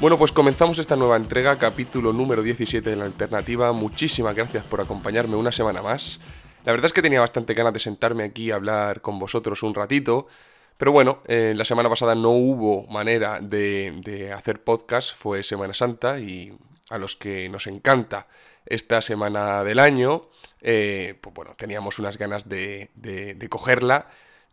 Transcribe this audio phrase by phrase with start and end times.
[0.00, 3.72] Bueno, pues comenzamos esta nueva entrega, capítulo número 17 de la alternativa.
[3.72, 6.20] Muchísimas gracias por acompañarme una semana más.
[6.64, 9.74] La verdad es que tenía bastante ganas de sentarme aquí a hablar con vosotros un
[9.74, 10.28] ratito.
[10.76, 16.20] Pero bueno, eh, la semana pasada no hubo manera de, hacer podcast, fue Semana Santa
[16.20, 16.56] y
[16.90, 18.28] a los que nos encanta
[18.66, 20.22] esta semana del año,
[20.60, 24.06] eh, pues bueno, teníamos unas ganas de, de cogerla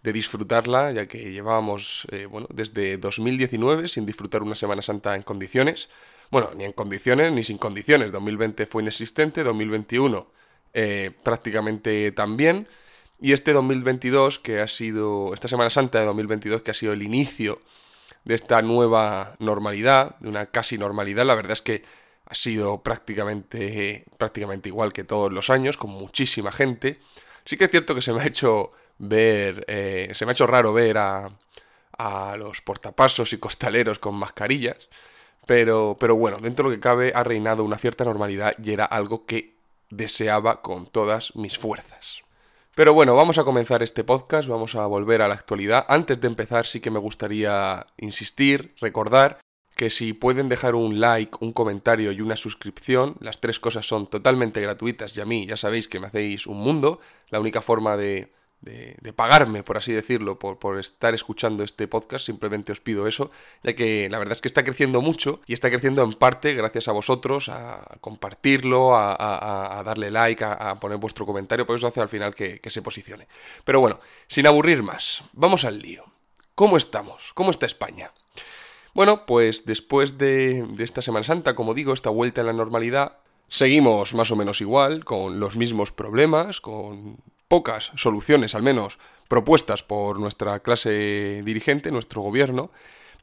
[0.05, 5.23] de disfrutarla, ya que llevábamos, eh, bueno, desde 2019 sin disfrutar una Semana Santa en
[5.23, 5.89] condiciones.
[6.29, 8.11] Bueno, ni en condiciones ni sin condiciones.
[8.11, 10.27] 2020 fue inexistente, 2021
[10.73, 12.67] eh, prácticamente también.
[13.19, 17.01] Y este 2022, que ha sido, esta Semana Santa de 2022, que ha sido el
[17.01, 17.59] inicio
[18.25, 21.81] de esta nueva normalidad, de una casi normalidad, la verdad es que
[22.27, 26.99] ha sido prácticamente, prácticamente igual que todos los años, con muchísima gente.
[27.45, 30.47] Sí que es cierto que se me ha hecho ver, eh, se me ha hecho
[30.47, 31.29] raro ver a,
[31.97, 34.89] a los portapasos y costaleros con mascarillas,
[35.45, 38.85] pero, pero bueno, dentro de lo que cabe ha reinado una cierta normalidad y era
[38.85, 39.55] algo que
[39.89, 42.23] deseaba con todas mis fuerzas.
[42.75, 45.85] Pero bueno, vamos a comenzar este podcast, vamos a volver a la actualidad.
[45.87, 49.39] Antes de empezar sí que me gustaría insistir, recordar
[49.77, 54.07] que si pueden dejar un like, un comentario y una suscripción, las tres cosas son
[54.07, 56.99] totalmente gratuitas y a mí ya sabéis que me hacéis un mundo.
[57.29, 62.25] La única forma de de, pagarme, por así decirlo, por, por, estar escuchando este podcast.
[62.25, 63.31] Simplemente os pido eso,
[63.63, 66.87] ya que la verdad es que está creciendo mucho y está creciendo en parte gracias
[66.87, 72.09] a vosotros, a compartirlo, a, darle like, a, poner vuestro comentario, por eso hace al
[72.09, 73.27] final que, se posicione.
[73.63, 76.05] Pero bueno, sin aburrir más, vamos al lío.
[76.55, 77.33] ¿Cómo estamos?
[77.33, 78.11] ¿Cómo está España?
[78.93, 83.17] Bueno, pues después de, de esta Semana Santa, como digo, esta vuelta a la normalidad,
[83.49, 87.17] seguimos más o menos igual, con los mismos problemas, con
[87.47, 92.71] pocas soluciones, al menos propuestas por nuestra clase dirigente, nuestro gobierno,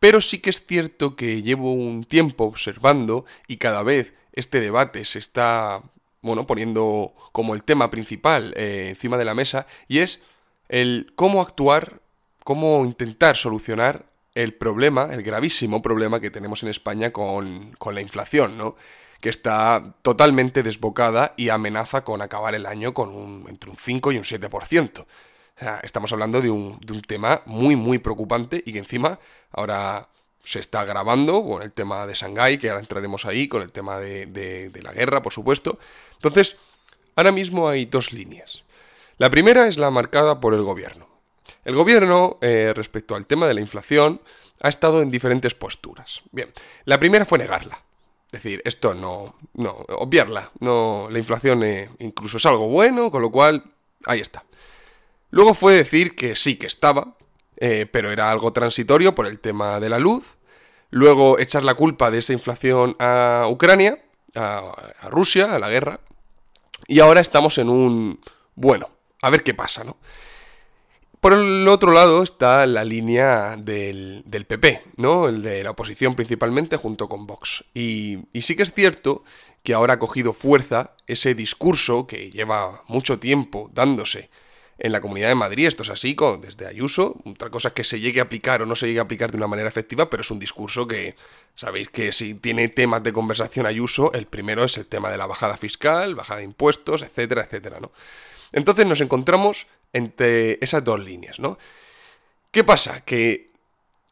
[0.01, 5.05] pero sí que es cierto que llevo un tiempo observando y cada vez este debate
[5.05, 5.83] se está,
[6.23, 10.21] bueno, poniendo como el tema principal eh, encima de la mesa y es
[10.69, 12.01] el cómo actuar,
[12.43, 18.01] cómo intentar solucionar el problema, el gravísimo problema que tenemos en España con, con la
[18.01, 18.77] inflación, ¿no?
[19.23, 24.11] Que está totalmente desbocada y amenaza con acabar el año con un, entre un 5
[24.11, 25.01] y un 7%.
[25.01, 25.07] O
[25.57, 29.21] sea, estamos hablando de un, tema muy, muy preocupante y que encima
[29.53, 30.09] ahora
[30.43, 34.01] se está grabando con el tema de Shanghái, que ahora entraremos ahí, con el tema
[34.01, 35.79] de, de, la guerra, por supuesto.
[36.15, 36.57] Entonces,
[37.15, 38.65] ahora mismo hay dos líneas.
[39.19, 41.07] La primera es la marcada por el gobierno.
[41.65, 44.21] El gobierno, eh, respecto al tema de la inflación,
[44.61, 46.23] ha estado en diferentes posturas.
[46.33, 46.53] Bien,
[46.87, 47.79] la primera fue negarla
[48.33, 53.31] decir, esto no, no, obviarla, no, la inflación eh, incluso es algo bueno, con lo
[53.31, 53.63] cual,
[54.07, 54.45] ahí está.
[55.31, 57.15] Luego fue decir que sí que estaba,
[57.59, 60.37] eh, pero era algo transitorio por el tema de la luz.
[60.91, 64.03] Luego echar la culpa de esa inflación a Ucrania,
[64.35, 66.01] a, a Rusia, a la guerra.
[66.87, 68.21] Y ahora estamos en un,
[68.55, 68.91] bueno,
[69.23, 69.97] a ver qué pasa, ¿no?
[71.23, 75.29] Por el otro lado está la línea del, PP, ¿no?
[75.29, 77.65] El de la oposición principalmente junto con Vox.
[77.75, 79.23] Y, sí que es cierto
[79.63, 84.31] que ahora ha cogido fuerza ese discurso que lleva mucho tiempo dándose
[84.81, 88.01] en la Comunidad de Madrid, esto es así, desde Ayuso, otra cosa es que se
[88.01, 90.31] llegue a aplicar o no se llegue a aplicar de una manera efectiva, pero es
[90.33, 91.15] un discurso que,
[91.55, 95.27] sabéis que si tiene temas de conversación Ayuso, el primero es el tema de la
[95.27, 97.93] bajada fiscal, bajada de impuestos, etcétera, etcétera, ¿no?
[98.53, 101.59] Entonces nos encontramos entre esas dos líneas, ¿no?
[102.51, 103.01] ¿Qué pasa?
[103.01, 103.51] Que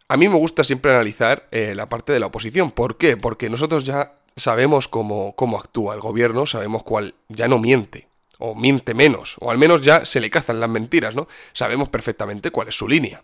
[0.08, 2.70] a mí me gusta siempre analizar eh, la parte de la oposición.
[2.70, 3.16] ¿Por qué?
[3.16, 8.54] Porque nosotros ya sabemos cómo, cómo actúa el gobierno, sabemos cuál ya no miente, o
[8.54, 11.28] miente menos, o al menos ya se le cazan las mentiras, ¿no?
[11.52, 13.22] Sabemos perfectamente cuál es su línea.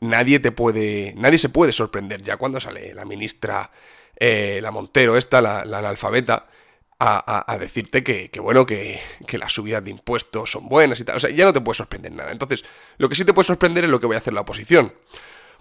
[0.00, 1.14] Nadie te puede.
[1.16, 3.70] Nadie se puede sorprender ya cuando sale la ministra.
[4.18, 6.46] Eh, la Montero, esta, la, la analfabeta,
[6.98, 9.00] a, decirte que, bueno, que,
[9.32, 11.16] las subidas de impuestos son buenas y tal.
[11.16, 12.32] O sea, ya no te puede sorprender nada.
[12.32, 12.64] Entonces,
[12.98, 14.94] lo que sí te puede sorprender es lo que voy a hacer la oposición.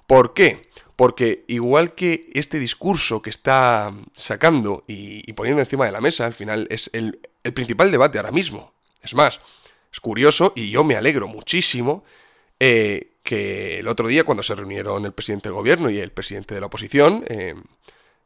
[0.08, 0.70] ¿Por qué?
[0.96, 6.34] Porque igual que este discurso que está sacando y, poniendo encima de la mesa, al
[6.34, 7.20] final es el,
[7.54, 8.74] principal debate ahora mismo.
[9.02, 9.42] Es más,
[9.92, 12.04] es curioso y yo me alegro muchísimo
[12.60, 16.56] eh, que el otro día cuando se reunieron el presidente del gobierno y el presidente
[16.56, 17.56] de la oposición, eh,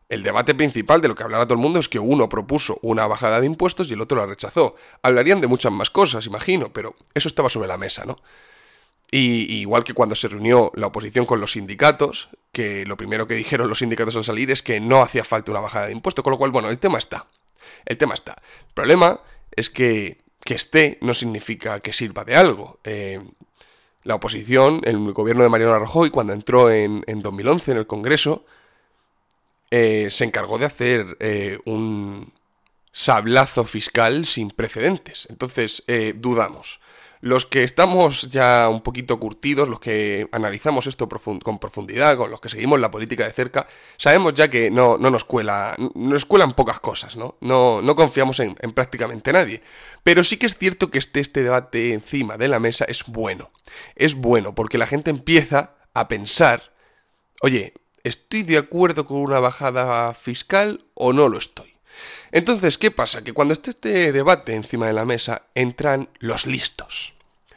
[0.09, 3.07] el debate principal de lo que hablará todo el mundo es que uno propuso una
[3.07, 4.75] bajada de impuestos y el otro la rechazó.
[5.03, 8.17] Hablarían de muchas más cosas, imagino, pero eso estaba sobre la mesa, ¿no?
[9.11, 13.33] Y, igual que cuando se reunió la oposición con los sindicatos, que lo primero que
[13.35, 16.31] dijeron los sindicatos al salir es que no hacía falta una bajada de impuestos, con
[16.31, 17.27] lo cual, bueno, el tema está.
[17.85, 18.33] El tema está.
[18.67, 19.21] El problema
[19.55, 22.79] es que que esté no significa que sirva de algo.
[22.83, 23.21] Eh,
[24.03, 28.45] la oposición, el gobierno de Mariano Rajoy, cuando entró en, en 2011 en el Congreso,
[29.71, 32.31] eh, se encargó de hacer eh, un
[32.91, 35.27] sablazo fiscal sin precedentes.
[35.29, 36.79] Entonces, eh, dudamos.
[37.21, 42.39] Los que estamos ya un poquito curtidos, los que analizamos esto con profundidad, con los
[42.39, 43.67] que seguimos la política de cerca,
[43.97, 47.35] sabemos ya que no, no nos cuela, nos cuelan pocas cosas, ¿no?
[47.41, 49.61] No, no confiamos en, en, prácticamente nadie.
[50.01, 53.51] Pero sí que es cierto que esté este debate encima de la mesa es bueno.
[53.95, 56.71] Es bueno porque la gente empieza a pensar,
[57.41, 57.73] oye,
[58.03, 61.73] ¿Estoy de acuerdo con una bajada fiscal o no lo estoy?
[62.31, 63.23] Entonces, ¿qué pasa?
[63.23, 67.13] Que cuando esté este debate encima de la mesa, entran los listos.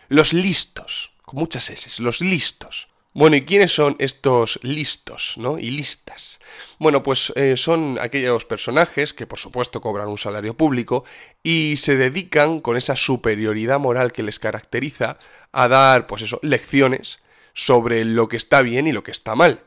[0.09, 2.89] Los listos, con muchas S, los listos.
[3.15, 5.59] Bueno, ¿y quiénes son estos listos, no?
[5.59, 6.41] Y listas.
[6.79, 11.05] Bueno, pues eh, son aquellos personajes que por supuesto cobran un salario público
[11.43, 15.19] y se dedican con esa superioridad moral que les caracteriza
[15.53, 17.21] a dar, pues eso, lecciones
[17.53, 19.61] sobre lo que está bien y lo que está mal.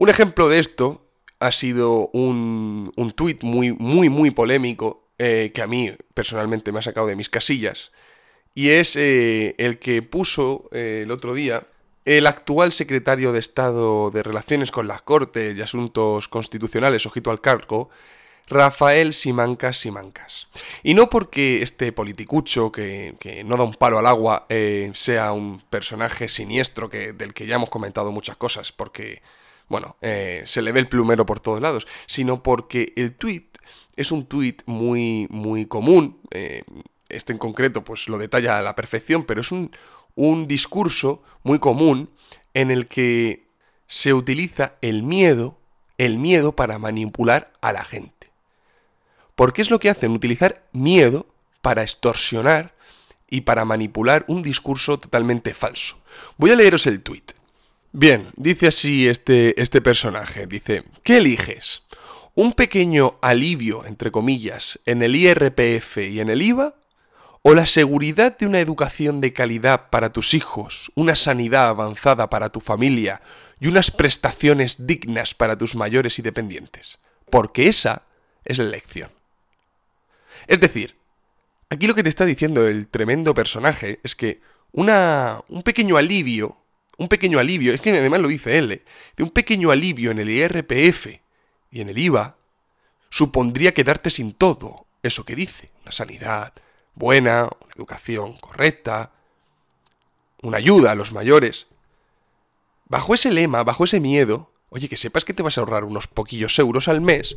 [0.00, 1.04] Un ejemplo de esto
[1.40, 6.78] ha sido un, un tuit muy, muy, muy polémico eh, que a mí personalmente me
[6.78, 7.92] ha sacado de mis casillas.
[8.54, 11.66] Y es eh, el que puso eh, el otro día
[12.06, 17.42] el actual secretario de Estado de Relaciones con las Cortes y Asuntos Constitucionales, ojito al
[17.42, 17.90] cargo,
[18.48, 20.48] Rafael Simancas Simancas.
[20.82, 24.46] Y no porque este politicucho que, que no da un palo al agua
[24.94, 29.20] sea un personaje siniestro que, del que ya hemos comentado muchas cosas, porque
[29.70, 33.46] bueno, eh, se le ve el plumero por todos lados, sino porque el tweet
[33.94, 36.64] es un tweet muy, muy común, eh,
[37.08, 39.70] este en concreto pues lo detalla a la perfección, pero es un,
[40.16, 42.10] un discurso muy común
[42.52, 43.46] en el que
[43.86, 45.56] se utiliza el miedo,
[45.98, 48.32] el miedo para manipular a la gente.
[49.36, 50.10] ¿Por qué es lo que hacen?
[50.10, 51.26] Utilizar miedo
[51.62, 52.74] para extorsionar
[53.28, 56.00] y para manipular un discurso totalmente falso.
[56.38, 57.39] Voy a leeros el tweet.
[57.92, 61.82] Bien, dice así este, este personaje, dice, ¿qué eliges?
[62.36, 66.76] ¿Un pequeño alivio, entre comillas, en el IRPF y en el IVA?
[67.42, 72.50] ¿O la seguridad de una educación de calidad para tus hijos, una sanidad avanzada para
[72.50, 73.22] tu familia
[73.58, 77.00] y unas prestaciones dignas para tus mayores y dependientes?
[77.28, 78.02] Porque esa
[78.44, 79.10] es la elección.
[80.46, 80.94] Es decir,
[81.70, 84.40] aquí lo que te está diciendo el tremendo personaje es que
[84.70, 86.59] una, un pequeño alivio
[87.00, 88.84] un pequeño alivio, es que además lo dice él, ¿eh?
[89.20, 91.06] un pequeño alivio en el IRPF
[91.70, 92.36] y en el IVA
[93.08, 96.52] supondría quedarte sin todo eso que dice, una sanidad
[96.94, 99.12] buena, una educación correcta,
[100.42, 101.68] una ayuda a los mayores.
[102.84, 106.06] Bajo ese lema, bajo ese miedo, oye, que sepas que te vas a ahorrar unos
[106.06, 107.34] poquillos euros al mes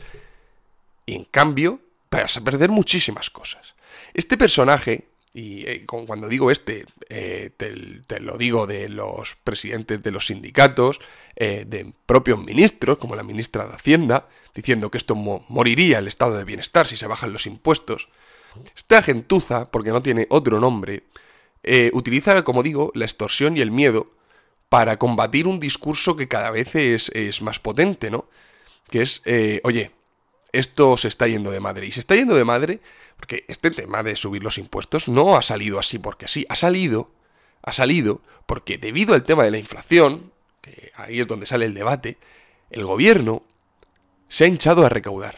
[1.05, 1.79] y en cambio
[2.11, 3.75] vas a perder muchísimas cosas.
[4.13, 10.11] Este personaje y eh, cuando digo este, eh, te, lo digo de los presidentes de
[10.11, 10.99] los sindicatos,
[11.35, 16.37] eh, de propios ministros, como la ministra de Hacienda, diciendo que esto moriría el estado
[16.37, 18.09] de bienestar si se bajan los impuestos.
[18.75, 21.03] Esta gentuza, porque no tiene otro nombre,
[21.93, 24.11] utiliza, como digo, la extorsión y el miedo
[24.69, 28.27] para combatir un discurso que cada vez es, es más potente, ¿no?
[28.91, 29.23] Que es,
[29.63, 29.91] oye,
[30.53, 31.87] esto se está yendo de madre.
[31.87, 32.79] Y se está yendo de madre
[33.17, 37.11] porque este tema de subir los impuestos no ha salido así porque sí, ha salido,
[37.63, 40.31] ha salido porque debido al tema de la inflación,
[40.61, 42.17] que ahí es donde sale el debate,
[42.69, 43.43] el gobierno
[44.29, 45.37] se ha hinchado a recaudar.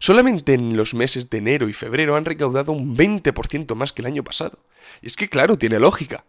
[0.00, 4.06] Solamente en los meses de enero y febrero han recaudado un 20% más que el
[4.06, 4.58] año pasado.
[5.00, 6.24] Y es que claro, tiene lógica.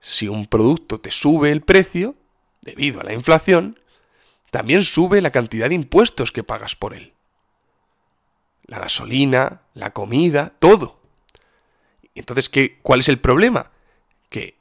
[0.00, 2.14] Si un producto te sube el precio,
[2.62, 3.78] debido a la inflación,
[4.50, 7.12] también sube la cantidad de impuestos que pagas por él
[8.68, 11.00] la gasolina, la comida, todo.
[12.14, 13.70] Entonces, ¿qué, ¿cuál es el problema?
[14.28, 14.56] Que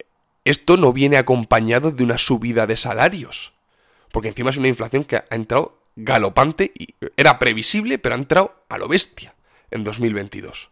[0.45, 3.53] esto no viene acompañado de una subida de salarios.
[4.11, 8.63] Porque encima es una inflación que ha entrado galopante y era previsible, pero ha entrado
[8.69, 9.35] a lo bestia
[9.71, 10.69] en 2022.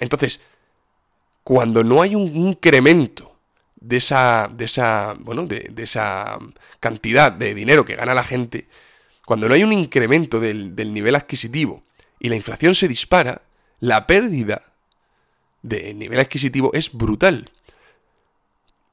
[0.00, 0.40] Entonces,
[1.44, 3.36] cuando no hay un incremento
[3.76, 6.36] de esa, de esa, bueno, de, esa
[6.80, 8.66] cantidad de dinero que gana la gente,
[9.24, 11.83] cuando no hay un incremento del nivel adquisitivo
[12.24, 13.42] y la inflación se dispara,
[13.80, 14.72] la pérdida
[15.60, 17.50] de nivel adquisitivo es brutal.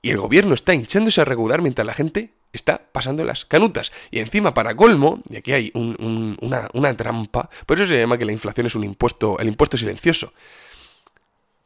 [0.01, 3.93] Y el gobierno está hinchándose a regular mientras la gente está pasando las canutas.
[4.11, 8.33] Y encima, para colmo, y aquí hay una, trampa, por eso se llama que la
[8.33, 10.33] inflación es un impuesto, el impuesto silencioso.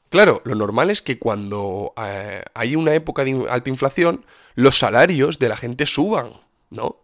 [0.10, 5.40] Claro, lo normal es que cuando eh, hay una época de alta inflación, los salarios
[5.40, 6.98] de la gente suban, ¿no?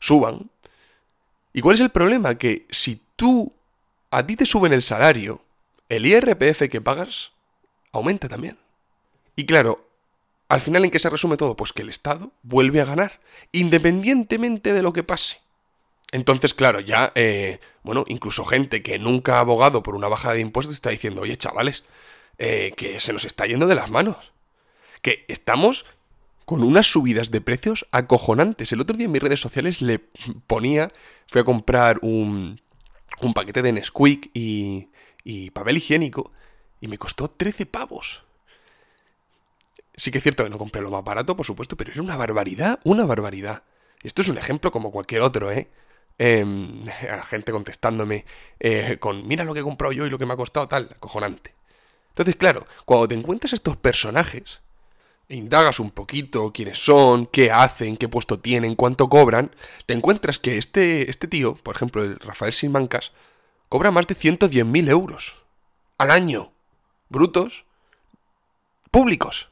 [0.00, 0.50] Suban.
[1.54, 2.34] ¿Y cuál es el problema?
[2.34, 3.55] Que si tú,
[4.10, 5.42] a ti te suben el salario,
[5.88, 7.32] el IRPF que pagas
[7.92, 8.58] aumenta también.
[9.34, 9.86] Y claro,
[10.48, 11.56] al final en qué se resume todo?
[11.56, 13.20] Pues que el Estado vuelve a ganar,
[13.52, 15.40] independientemente de lo que pase.
[16.12, 20.40] Entonces, claro, ya, eh, bueno, incluso gente que nunca ha abogado por una bajada de
[20.40, 21.84] impuestos está diciendo, oye, chavales,
[22.38, 24.32] eh, que se nos está yendo de las manos.
[25.02, 25.84] Que estamos
[26.44, 28.70] con unas subidas de precios acojonantes.
[28.70, 29.98] El otro día en mis redes sociales le
[30.46, 30.92] ponía,
[31.26, 32.60] fui a comprar un,
[33.20, 34.90] un paquete de Nesquik y,
[35.24, 36.32] y papel higiénico
[36.80, 38.24] y me costó 13 pavos.
[39.94, 42.16] Sí que es cierto que no compré lo más barato, por supuesto, pero era una
[42.16, 43.62] barbaridad, una barbaridad.
[44.02, 45.70] Esto es un ejemplo como cualquier otro, ¿eh?
[46.18, 46.44] eh
[47.10, 48.24] a la gente contestándome
[48.60, 50.90] eh, con, mira lo que he comprado yo y lo que me ha costado, tal,
[50.94, 51.54] acojonante.
[52.10, 54.60] Entonces, claro, cuando te encuentras estos personajes,
[55.28, 59.54] indagas un poquito quiénes son, qué hacen, qué puesto tienen, cuánto cobran,
[59.86, 63.12] te encuentras que este, este tío, por ejemplo, el Rafael Simancas,
[63.68, 65.36] cobra más de 110.000 euros
[65.98, 66.52] al año.
[67.08, 67.64] Brutos.
[68.90, 69.50] Públicos.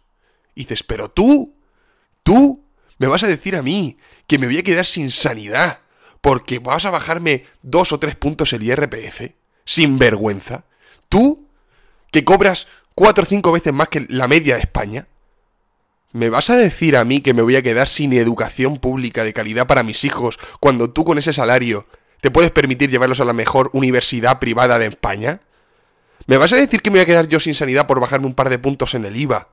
[0.55, 1.55] Dices, pero tú,
[2.23, 2.65] tú,
[2.99, 5.81] me vas a decir a mí que me voy a quedar sin sanidad
[6.21, 9.33] porque vas a bajarme dos o tres puntos el IRPF,
[9.65, 10.65] sin vergüenza.
[11.09, 11.49] Tú,
[12.11, 15.07] que cobras cuatro o cinco veces más que la media de España,
[16.15, 19.33] ¿me vas a decir a mí que me voy a quedar sin educación pública de
[19.33, 21.87] calidad para mis hijos cuando tú con ese salario
[22.21, 25.41] te puedes permitir llevarlos a la mejor universidad privada de España?
[26.27, 28.35] ¿Me vas a decir que me voy a quedar yo sin sanidad por bajarme un
[28.35, 29.49] par de puntos en el IVA?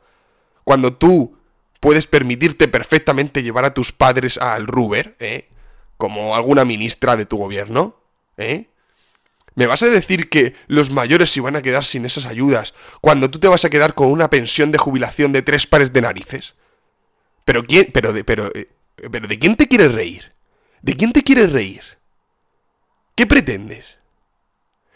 [0.63, 1.35] Cuando tú
[1.79, 5.49] puedes permitirte perfectamente llevar a tus padres al Ruber, ¿eh?
[5.97, 7.97] Como alguna ministra de tu gobierno,
[8.37, 8.69] ¿eh?
[9.55, 13.29] ¿Me vas a decir que los mayores se van a quedar sin esas ayudas cuando
[13.29, 16.55] tú te vas a quedar con una pensión de jubilación de tres pares de narices?
[17.43, 18.69] ¿Pero quién, pero de, pero, eh,
[19.11, 20.31] pero de quién te quieres reír?
[20.81, 21.81] ¿De quién te quieres reír?
[23.15, 23.97] ¿Qué pretendes?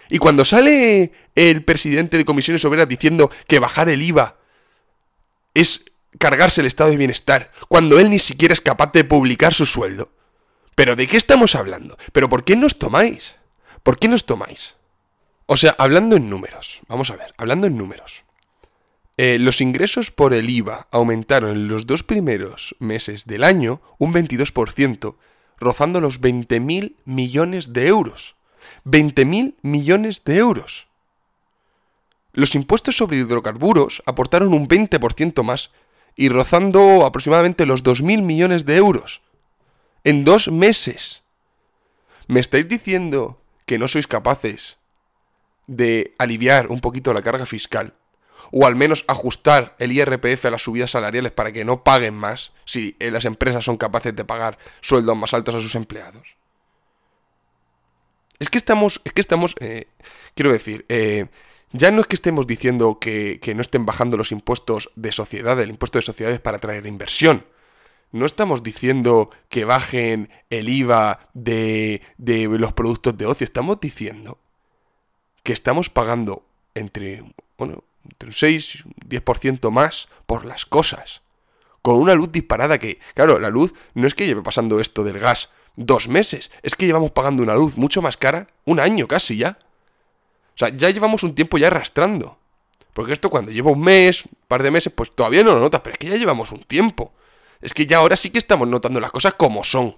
[0.10, 4.38] Y cuando sale el presidente de Comisiones Obreras diciendo que bajar el IVA
[5.54, 5.86] es
[6.18, 10.12] cargarse el estado de bienestar, cuando él ni siquiera es capaz de publicar su sueldo.
[10.76, 11.98] ¿Pero de qué estamos hablando?
[12.12, 13.36] ¿Pero por qué nos tomáis?
[13.86, 14.78] ¿Por qué nos tomáis?
[15.46, 18.24] O sea, hablando en números, vamos a ver, hablando en números.
[19.16, 24.12] Eh, los ingresos por el IVA aumentaron en los dos primeros meses del año un
[24.12, 25.18] 22%,
[25.60, 28.36] rozando los 20.000 millones de euros.
[28.86, 30.88] 20.000 millones de euros.
[32.34, 35.70] Los impuestos sobre hidrocarburos aportaron un 20% más
[36.16, 39.22] y rozando aproximadamente los 2.000 millones de euros.
[40.04, 41.22] En dos meses.
[42.28, 44.78] ¿Me estáis diciendo que no sois capaces
[45.68, 47.94] de aliviar un poquito la carga fiscal?
[48.52, 52.52] O al menos ajustar el IRPF a las subidas salariales para que no paguen más
[52.66, 56.38] si las empresas son capaces de pagar sueldos más altos a sus empleados.
[58.40, 59.88] Es que estamos, es que estamos, eh,
[60.36, 61.28] quiero decir, eh,
[61.72, 65.70] ya no es que estemos diciendo que, no estén bajando los impuestos de sociedad, el
[65.70, 67.46] impuesto de sociedades para atraer inversión.
[68.12, 73.46] No estamos diciendo que bajen el IVA de, de los productos de ocio.
[73.46, 74.38] Estamos diciendo
[75.44, 76.44] que estamos pagando
[76.74, 77.24] entre,
[77.58, 81.22] bueno, entre un 6 y un 10% más por las cosas.
[81.82, 85.20] Con una luz disparada que, claro, la luz no es que lleve pasando esto del
[85.20, 86.52] gas dos meses.
[86.64, 89.60] Es que llevamos pagando una luz mucho más cara, un año casi ya.
[90.56, 92.38] O sea, ya llevamos un tiempo ya arrastrando.
[92.94, 95.82] Porque esto cuando lleva un mes, un par de meses, pues todavía no lo notas,
[95.82, 97.12] pero es que ya llevamos un tiempo.
[97.66, 99.96] Es que ya ahora sí que estamos notando las cosas como son.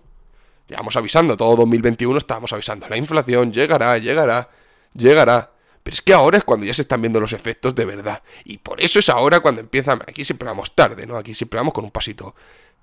[0.68, 4.50] Llevamos avisando, todo 2021 estábamos avisando, la inflación llegará, llegará,
[4.94, 5.52] llegará.
[5.84, 8.22] Pero es que ahora es cuando ya se están viendo los efectos de verdad.
[8.44, 11.16] Y por eso es ahora cuando empiezan, aquí siempre vamos tarde, ¿no?
[11.18, 12.36] Aquí siempre vamos con un pasito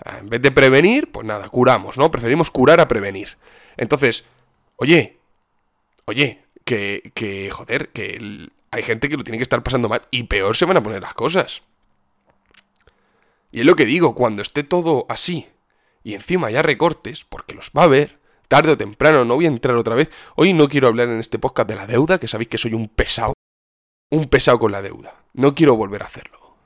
[0.02, 2.10] Ah, en vez de prevenir, pues nada, curamos, ¿no?
[2.10, 3.36] Preferimos curar a prevenir.
[3.76, 4.24] Entonces,
[4.76, 5.18] oye,
[6.06, 10.24] oye, que, que joder, que hay gente que lo tiene que estar pasando mal y
[10.24, 11.62] peor se van a poner las cosas.
[13.54, 15.46] Y es lo que digo, cuando esté todo así
[16.02, 18.18] y encima haya recortes, porque los va a haber,
[18.48, 20.10] tarde o temprano, no voy a entrar otra vez.
[20.34, 22.88] Hoy no quiero hablar en este podcast de la deuda, que sabéis que soy un
[22.88, 23.32] pesado.
[24.10, 25.22] Un pesado con la deuda.
[25.34, 26.56] No quiero volver a hacerlo.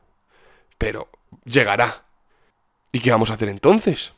[0.79, 1.11] Pero
[1.45, 2.07] llegará.
[2.91, 4.15] ¿Y qué vamos a hacer entonces?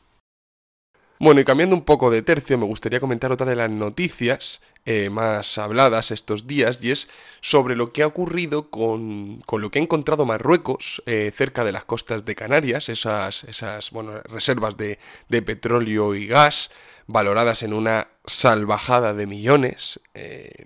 [1.19, 5.09] Bueno, y cambiando un poco de tercio, me gustaría comentar otra de las noticias eh,
[5.11, 7.07] más habladas estos días y es
[7.39, 11.71] sobre lo que ha ocurrido con, con lo que ha encontrado Marruecos eh, cerca de
[11.71, 14.97] las costas de Canarias, esas, esas bueno, reservas de,
[15.29, 16.71] de, petróleo y gas
[17.05, 19.99] valoradas en una salvajada de millones.
[20.13, 20.65] Eh,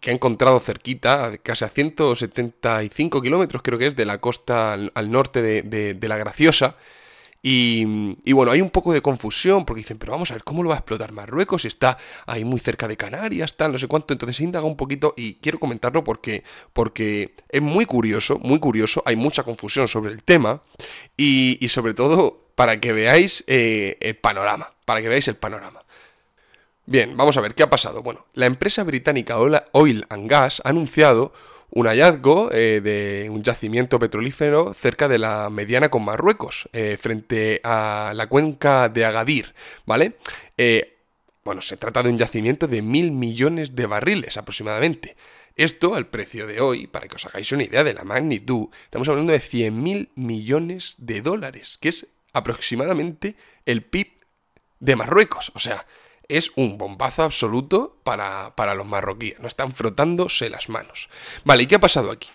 [0.00, 5.10] que ha encontrado cerquita, casi a 175 kilómetros creo que es, de la costa al,
[5.12, 6.74] norte de, de, la Graciosa,
[7.44, 10.68] y, bueno, hay un poco de confusión porque dicen, pero vamos a ver, ¿cómo lo
[10.68, 11.64] va a explotar Marruecos?
[11.64, 14.12] Está ahí muy cerca de Canarias, tal, no sé cuánto.
[14.12, 19.16] Entonces indaga un poquito y quiero comentarlo porque, porque es muy curioso, muy curioso, hay
[19.16, 20.62] mucha confusión sobre el tema
[21.16, 25.82] y, sobre todo para que veáis eh, el panorama, para que veáis el panorama.
[26.86, 28.02] Bien, vamos a ver, ¿qué ha pasado?
[28.02, 31.32] Bueno, la empresa británica Oil and Gas ha anunciado
[31.74, 37.60] un hallazgo eh, de un yacimiento petrolífero cerca de la mediana con Marruecos, eh, frente
[37.64, 39.54] a la cuenca de Agadir,
[39.86, 40.18] ¿vale?
[40.58, 40.98] Eh,
[41.44, 45.16] bueno, se trata de un yacimiento de mil millones de barriles aproximadamente.
[45.56, 49.08] Esto, al precio de hoy, para que os hagáis una idea de la magnitud, estamos
[49.08, 54.12] hablando de 100 mil millones de dólares, que es aproximadamente el PIB
[54.80, 55.52] de Marruecos.
[55.54, 55.86] O sea,
[56.36, 61.08] es un bombazo absoluto para, los marroquíes, no están frotándose las manos.
[61.44, 62.28] Vale, ¿y qué ha pasado aquí?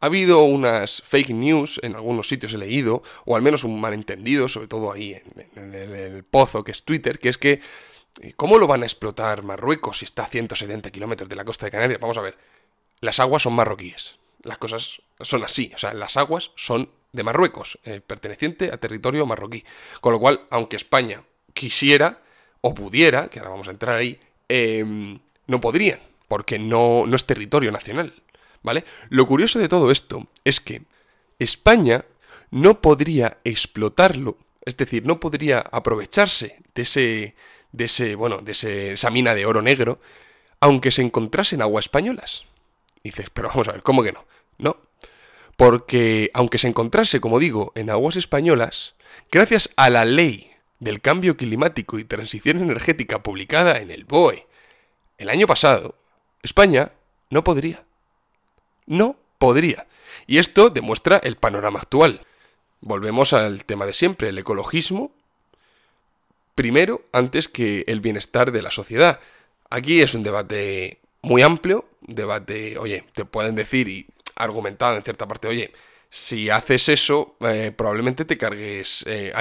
[0.00, 4.48] Ha habido unas fake news, en algunos sitios he leído, o al menos un malentendido,
[4.48, 5.14] sobre todo ahí
[5.56, 7.60] en, el, pozo que es Twitter, que es que,
[8.22, 11.66] eh, ¿cómo lo van a explotar Marruecos si está a 170 kilómetros de la costa
[11.66, 12.00] de Canarias?
[12.00, 12.38] Vamos a ver,
[13.00, 17.78] las aguas son marroquíes, las cosas son así, o sea, las aguas son de Marruecos,
[17.84, 19.64] eh, perteneciente a territorio marroquí.
[20.00, 22.22] Con lo cual, aunque España quisiera,
[22.60, 27.24] o pudiera, que ahora vamos a entrar ahí, em, no podrían, porque no, no es
[27.24, 28.14] territorio nacional,
[28.62, 28.84] ¿vale?
[29.08, 30.82] Lo curioso de todo esto es que
[31.38, 32.04] España
[32.50, 37.34] no podría explotarlo, es decir, no podría aprovecharse de ese,
[37.72, 38.52] de ese, bueno, de
[38.92, 40.00] esa mina de oro negro,
[40.60, 42.44] aunque se encontrase en aguas españolas.
[43.02, 44.26] dices, pero vamos a ver, ¿cómo que no?
[44.58, 44.76] No,
[45.56, 48.94] porque aunque se encontrase, como digo, en aguas españolas,
[49.30, 50.49] gracias a la ley
[50.80, 54.46] del cambio climático y transición energética publicada en el BOE
[55.20, 55.94] el año pasado,
[56.42, 56.92] España
[57.28, 57.84] no podría.
[58.86, 59.86] No podría.
[60.26, 62.22] Y esto demuestra el panorama actual.
[62.80, 65.12] Volvemos al tema de siempre, el ecologismo
[66.54, 69.20] primero antes que el bienestar de la sociedad.
[69.68, 75.28] Aquí es un debate muy amplio, debate, oye, te pueden decir y argumentado en cierta
[75.28, 75.72] parte, oye,
[76.10, 79.04] si haces eso, eh, probablemente te cargues.
[79.06, 79.32] Eh,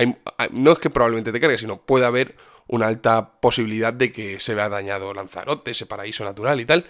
[0.51, 2.35] no es que probablemente te cargues, sino puede haber
[2.67, 6.85] una alta posibilidad de que se vea dañado Lanzarote, ese paraíso natural y tal.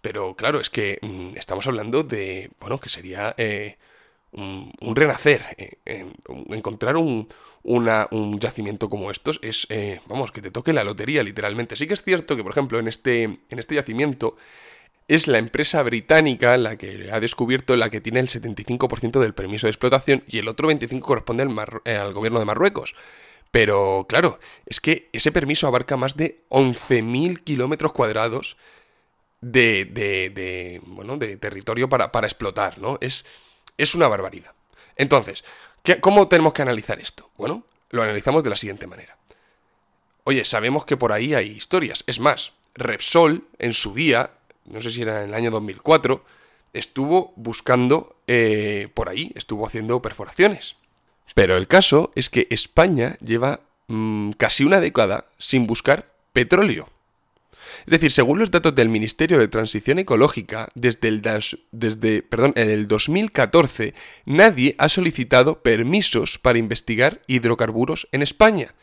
[0.00, 3.76] Pero claro, es que mm, estamos hablando de, bueno, que sería eh,
[4.32, 5.44] un, renacer.
[6.50, 7.28] encontrar un,
[7.64, 9.68] un, yacimiento como estos es,
[10.06, 11.76] vamos, que te toque la lotería, literalmente.
[11.76, 14.36] Sí que es cierto que, por ejemplo, en este, en este yacimiento
[15.08, 19.66] es la empresa británica la que ha descubierto la que tiene el 75% del permiso
[19.66, 22.94] de explotación y el otro 25% corresponde al, eh, al, gobierno de Marruecos.
[23.50, 28.58] Pero claro, es que ese permiso abarca más de 11.000 kilómetros cuadrados
[29.40, 32.98] de, de, bueno, de territorio para, para, explotar, ¿no?
[33.00, 33.24] Es,
[33.78, 34.54] es una barbaridad.
[34.96, 35.44] Entonces,
[36.02, 37.30] ¿cómo tenemos que analizar esto?
[37.38, 39.16] Bueno, lo analizamos de la siguiente manera.
[40.24, 42.04] Oye, sabemos que por ahí hay historias.
[42.06, 44.32] Es más, Repsol en su día
[44.70, 46.24] no sé si era en el año 2004,
[46.72, 50.76] estuvo buscando eh, por ahí, estuvo haciendo perforaciones.
[51.34, 56.88] Pero el caso es que España lleva mm, casi una década sin buscar petróleo.
[57.86, 61.22] Es decir, según los datos del Ministerio de Transición Ecológica, desde el,
[62.54, 68.74] el 2014 nadie ha solicitado permisos para investigar hidrocarburos en España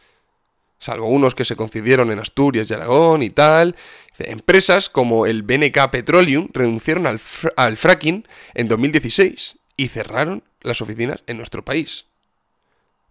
[0.79, 3.75] salvo unos que se concedieron en Asturias y Aragón y tal.
[4.17, 11.38] Empresas como el BNK Petroleum renunciaron al, fracking en 2016 y cerraron las oficinas en
[11.38, 12.05] nuestro país.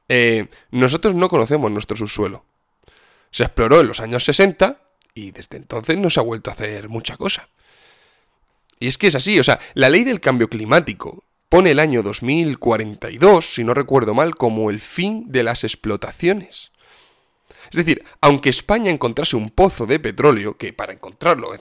[0.09, 2.44] Eh, nosotros no conocemos nuestro subsuelo.
[3.31, 4.81] Se exploró en los años 60
[5.14, 7.48] y desde entonces no se ha vuelto a hacer mucha cosa.
[8.81, 12.03] Y es que es así, o sea, la ley del cambio climático pone el año
[12.03, 16.72] 2042, si no recuerdo mal, como el fin de las explotaciones.
[17.74, 21.52] Es decir, aunque España encontrase un pozo de petróleo, que para encontrarlo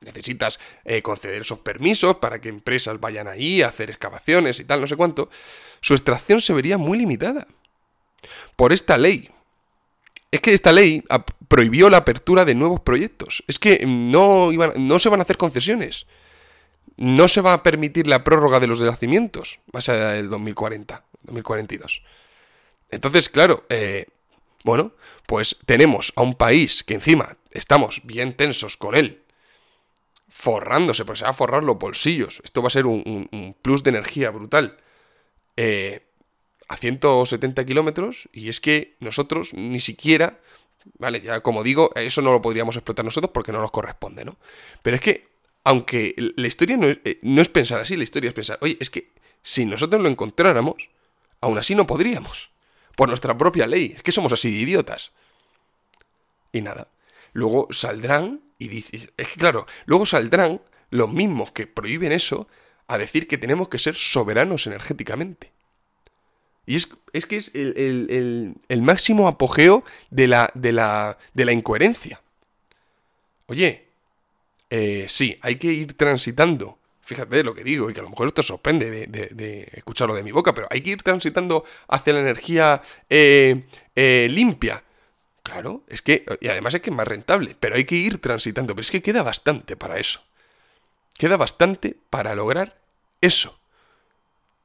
[0.00, 4.80] necesitas eh, conceder esos permisos para que empresas vayan ahí a hacer excavaciones y tal,
[4.80, 5.30] no sé cuánto,
[5.80, 7.46] su extracción se vería muy limitada.
[8.56, 9.30] Por esta ley.
[10.32, 11.04] Es que esta ley
[11.46, 13.44] prohibió la apertura de nuevos proyectos.
[13.46, 16.06] Es que no, no se van a hacer concesiones.
[16.96, 22.02] No se va a permitir la prórroga de los nacimientos más allá del 2040, 2042.
[22.90, 24.06] Entonces, claro, eh,
[24.64, 24.92] bueno,
[25.26, 29.22] pues tenemos a un país que encima estamos bien tensos con él,
[30.28, 32.40] forrándose, porque se va a forrar los bolsillos.
[32.44, 34.78] Esto va a ser un, plus de energía brutal.
[35.56, 36.06] Eh,
[36.68, 40.40] a 170 kilómetros, y es que nosotros ni siquiera,
[40.98, 44.38] vale, ya como digo, eso no lo podríamos explotar nosotros porque no nos corresponde, ¿no?
[44.82, 45.28] Pero es que,
[45.64, 48.78] aunque la historia no es, eh, no es pensar así, la historia es pensar, oye,
[48.80, 50.88] es que si nosotros lo encontráramos,
[51.42, 52.51] aún así no podríamos,
[52.96, 55.12] por nuestra propia ley, es que somos así de idiotas.
[56.52, 56.88] Y nada,
[57.32, 62.46] luego saldrán y dices, es que claro, luego saldrán los mismos que prohíben eso
[62.86, 65.52] a decir que tenemos que ser soberanos energéticamente.
[66.66, 66.86] Y es,
[67.26, 72.20] que es el, máximo apogeo de la, de la, de la incoherencia.
[73.46, 73.88] Oye,
[74.70, 76.78] eh, sí, hay que ir transitando.
[77.04, 80.30] Fíjate lo que digo, y que a lo mejor esto sorprende de, escucharlo de mi
[80.30, 84.84] boca, pero hay que ir transitando hacia la energía eh, eh, limpia.
[85.42, 88.74] Claro, es que, y además es que es más rentable, pero hay que ir transitando,
[88.74, 90.22] pero es que queda bastante para eso.
[91.18, 92.78] Queda bastante para lograr
[93.20, 93.58] eso.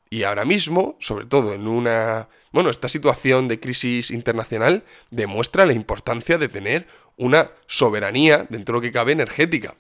[0.09, 2.29] Y ahora mismo, sobre todo en una...
[2.51, 8.77] Bueno, esta situación de crisis internacional demuestra la importancia de tener una soberanía dentro de
[8.77, 9.75] lo que cabe energética.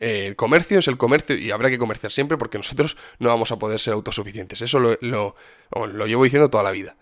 [0.00, 3.58] El comercio es el comercio y habrá que comerciar siempre porque nosotros no vamos a
[3.58, 4.62] poder ser autosuficientes.
[4.62, 5.36] Eso lo, lo,
[5.70, 6.96] lo llevo diciendo toda la vida.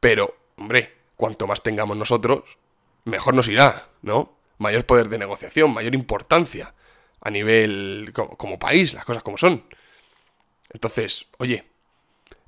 [0.00, 2.58] Pero, hombre, cuanto más tengamos nosotros,
[3.04, 4.36] mejor nos irá, ¿no?
[4.58, 6.74] Mayor poder de negociación, mayor importancia
[7.20, 9.64] a nivel como, país, las cosas como son.
[10.70, 11.64] Entonces, oye,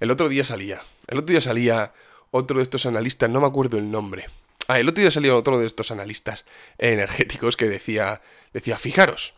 [0.01, 1.93] el otro día salía, el otro día salía
[2.31, 4.27] otro de estos analistas, no me acuerdo el nombre.
[4.69, 6.45] Ah, el otro día salía otro de estos analistas
[6.79, 9.35] energéticos que decía, decía, fijaros,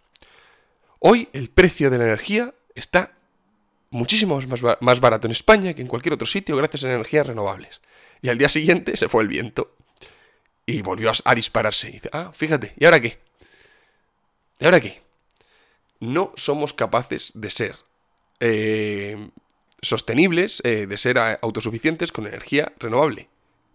[1.06, 3.12] hoy el precio de la energía está
[3.90, 4.40] muchísimo
[4.80, 7.80] más, barato en España que en cualquier otro sitio gracias a energías renovables.
[8.22, 9.76] Y al día siguiente se fue el viento.
[10.66, 11.90] Y volvió a, dispararse.
[11.90, 13.18] Y dice, ah, fíjate, ¿y ahora qué?
[14.58, 15.02] ¿Y ahora qué?
[16.00, 17.76] No somos capaces de ser
[18.40, 19.28] eh,
[19.82, 23.28] sostenibles, eh, de ser autosuficientes con energía renovable.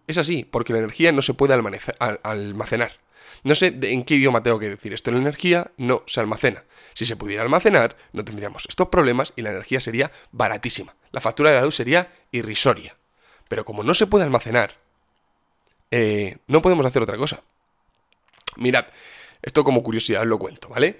[0.07, 2.93] Es así, porque la energía no se puede almacenar.
[3.43, 5.11] No sé en qué idioma tengo que decir esto.
[5.11, 6.65] La energía no se almacena.
[6.93, 10.95] Si se pudiera almacenar, no tendríamos estos problemas y la energía sería baratísima.
[11.11, 12.97] La factura de la luz sería irrisoria.
[13.47, 14.77] Pero como no se puede almacenar,
[15.91, 17.41] eh, no podemos hacer otra cosa.
[18.57, 18.85] Mirad,
[19.41, 20.99] esto como curiosidad os lo cuento, ¿vale?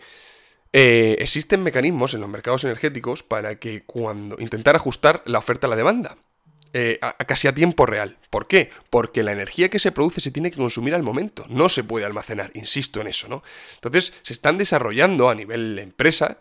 [0.71, 5.69] Eh, existen mecanismos en los mercados energéticos para que cuando intentar ajustar la oferta a
[5.69, 6.17] la demanda.
[6.71, 8.17] Eh, casi a tiempo real.
[8.29, 8.69] ¿Por qué?
[8.91, 12.05] Porque la energía que se produce se tiene que consumir al momento, no se puede
[12.05, 13.41] almacenar, insisto en eso, ¿no?
[13.75, 16.37] Entonces se están desarrollando a nivel empresa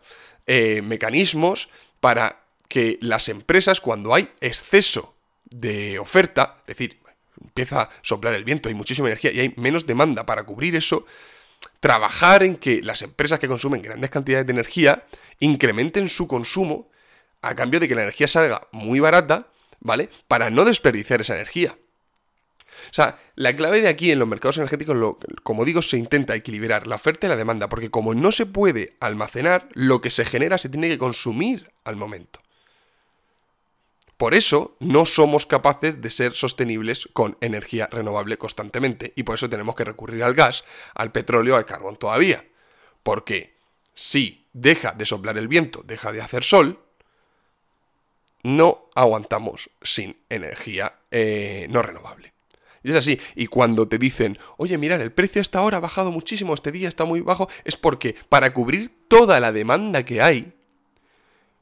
[0.46, 1.68] mecanismos
[2.00, 5.14] para que las empresas cuando hay exceso
[5.44, 6.98] de oferta, es decir,
[7.42, 11.06] empieza a soplar el viento, hay muchísima energía y hay menos demanda para cubrir eso,
[11.80, 15.06] trabajar en que las empresas que consumen grandes cantidades de energía
[15.40, 16.90] incrementen su consumo
[17.40, 19.48] a cambio de que la energía salga muy barata,
[19.80, 20.10] ¿vale?
[20.26, 21.76] Para no desperdiciar esa energía.
[22.90, 26.86] O sea, la clave de aquí en los mercados energéticos, como digo, se intenta equilibrar
[26.86, 30.58] la oferta y la demanda, porque como no se puede almacenar, lo que se genera
[30.58, 32.40] se tiene que consumir al momento.
[34.16, 39.48] Por eso no somos capaces de ser sostenibles con energía renovable constantemente y por eso
[39.48, 40.64] tenemos que recurrir al gas,
[40.94, 42.44] al petróleo, al carbón todavía.
[43.04, 43.54] Porque
[43.94, 46.80] si deja de soplar el viento, deja de hacer sol,
[48.42, 52.35] no aguantamos sin energía eh, no renovable.
[52.83, 53.20] Y es así.
[53.35, 56.88] Y cuando te dicen, oye, mirad, el precio hasta ahora ha bajado muchísimo, este día
[56.88, 60.53] está muy bajo, es porque para cubrir toda la demanda que hay,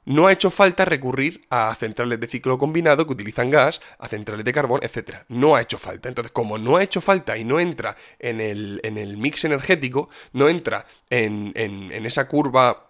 [0.07, 4.45] no ha hecho falta recurrir a centrales de ciclo combinado que utilizan gas, a centrales
[4.45, 5.25] de carbón, etc.
[5.29, 6.09] No ha hecho falta.
[6.09, 10.09] Entonces, como no ha hecho falta y no entra en el, en el mix energético,
[10.33, 12.86] no entra en, en, esa curva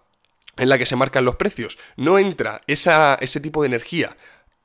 [0.56, 4.16] en la que se marcan los precios, no entra esa, ese tipo de energía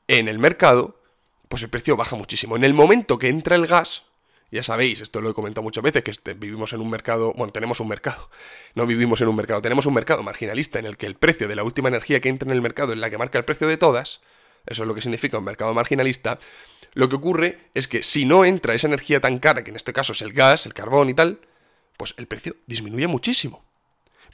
[0.07, 1.01] en el mercado,
[1.49, 2.55] pues el precio baja muchísimo.
[2.55, 4.05] En el momento que entra el gas,
[4.51, 7.53] ya sabéis, esto lo he comentado muchas veces, que este, vivimos en un mercado, bueno,
[7.53, 8.29] tenemos un mercado,
[8.75, 11.55] no vivimos en un mercado, tenemos un mercado marginalista en el que el precio de
[11.55, 13.77] la última energía que entra en el mercado es la que marca el precio de
[13.77, 14.21] todas,
[14.65, 16.37] eso es lo que significa un mercado marginalista,
[16.93, 19.93] lo que ocurre es que si no entra esa energía tan cara, que en este
[19.93, 21.39] caso es el gas, el carbón y tal,
[21.97, 23.63] pues el precio disminuye muchísimo.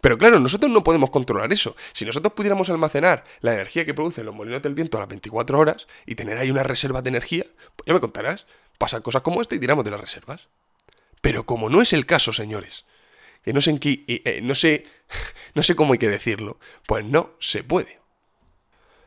[0.02, 1.76] Pero claro, nosotros no podemos controlar eso.
[1.94, 5.58] Si nosotros pudiéramos almacenar la energía que producen los molinos del viento a las 24
[5.58, 8.46] horas y tener ahí una reserva de energía, pues ya me contarás,
[8.78, 10.48] pasan cosas como esta y tiramos de las reservas.
[11.22, 12.86] Pero como no es el caso, señores,
[13.44, 14.84] que no sé en qué, eh, no sé,
[15.56, 18.00] no sé cómo hay que decirlo, pues no se puede.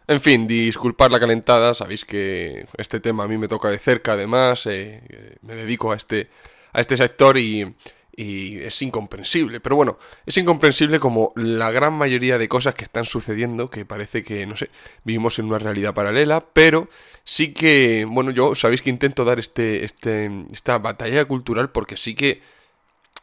[0.09, 4.15] En fin, disculpar la calentada, sabéis que este tema a mí me toca de cerca
[4.15, 6.29] además, eh, me dedico a este,
[6.73, 7.77] a este sector y,
[8.15, 9.61] y es incomprensible.
[9.61, 14.23] Pero bueno, es incomprensible como la gran mayoría de cosas que están sucediendo, que parece
[14.23, 14.71] que, no sé,
[15.05, 16.89] vivimos en una realidad paralela, pero
[17.25, 22.15] sí que, bueno, yo sabéis que intento dar este, este, esta batalla cultural porque sí
[22.15, 22.43] que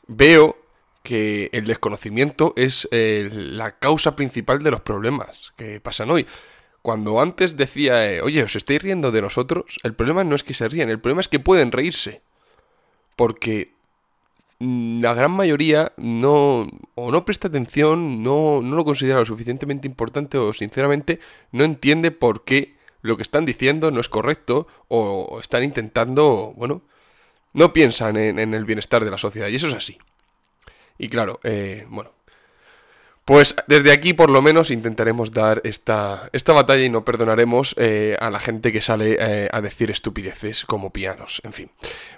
[0.08, 0.58] veo
[1.04, 6.26] que el desconocimiento es eh, la causa principal de los problemas que pasan hoy.
[6.82, 10.54] Cuando antes decía, eh, oye, os estáis riendo de nosotros, el problema no es que
[10.54, 12.22] se ríen, el problema es que pueden reírse.
[13.16, 13.72] Porque
[14.60, 20.38] la gran mayoría no o no presta atención, no, no lo considera lo suficientemente importante
[20.38, 21.20] o sinceramente
[21.52, 26.82] no entiende por qué lo que están diciendo no es correcto o están intentando, bueno,
[27.54, 29.98] no piensan en, el bienestar de la sociedad y eso es así.
[30.98, 32.12] Y claro, eh, bueno,
[33.26, 38.16] pues desde aquí por lo menos intentaremos dar esta, esta batalla y no perdonaremos eh,
[38.20, 41.72] a la gente que sale eh, a decir estupideces como pianos, en fin.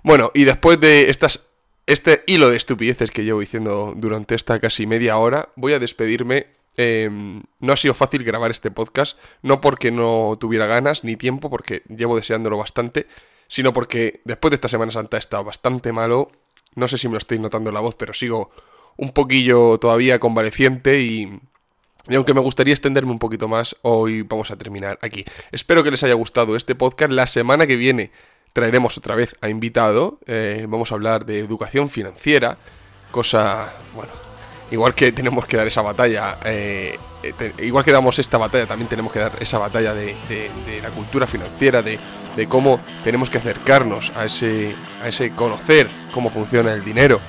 [0.04, 1.49] Bueno, y después de estas
[1.90, 6.46] este hilo de estupideces que llevo diciendo durante esta casi media hora, voy a despedirme.
[6.78, 11.50] Em, no ha sido fácil grabar este podcast, no porque no tuviera ganas ni tiempo,
[11.50, 13.08] porque llevo deseándolo bastante,
[13.48, 16.28] sino porque después de esta Semana Santa he estado bastante malo.
[16.76, 18.52] No sé si me lo estáis notando en la voz, pero sigo
[18.96, 21.40] un poquillo todavía convaleciente y,
[22.08, 25.26] y aunque me gustaría extenderme un poquito más, hoy vamos a terminar aquí.
[25.52, 27.12] Espero que les haya gustado este podcast.
[27.12, 28.12] La semana que viene
[28.54, 30.20] traeremos otra vez a invitado.
[30.26, 32.58] Eh, vamos a hablar de educación financiera,
[33.12, 34.12] cosa, bueno,
[34.72, 38.88] igual que tenemos que dar esa batalla, eh, eh, igual que damos esta batalla, también
[38.88, 40.16] tenemos que dar esa batalla de,
[40.82, 42.00] la cultura financiera, de,
[42.48, 47.20] cómo tenemos que acercarnos a ese, a ese conocer cómo funciona el dinero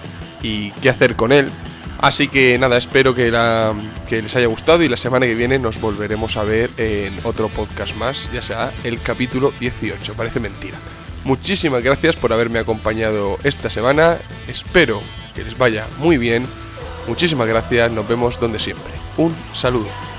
[0.41, 1.51] y qué hacer con él.
[1.99, 3.75] Así que nada, espero que, la,
[4.09, 7.49] que les haya gustado y la semana que viene nos volveremos a ver en otro
[7.49, 10.15] podcast más, ya sea el capítulo 18.
[10.15, 10.79] Parece mentira.
[11.25, 14.19] Muchísimas gracias por haberme acompañado esta semana.
[14.49, 15.01] Espero
[15.35, 16.47] que les vaya muy bien.
[17.07, 17.93] Muchísimas gracias.
[17.93, 18.93] Nos vemos donde siempre.
[19.17, 20.10] Un saludo.